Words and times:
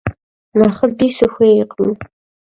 Nexhıbe 0.57 1.07
sıxuêykhım. 1.15 1.91